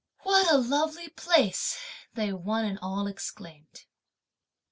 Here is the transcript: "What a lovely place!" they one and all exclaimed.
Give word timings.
"What 0.23 0.51
a 0.51 0.57
lovely 0.57 1.09
place!" 1.09 1.77
they 2.15 2.33
one 2.33 2.65
and 2.65 2.79
all 2.81 3.05
exclaimed. 3.05 3.85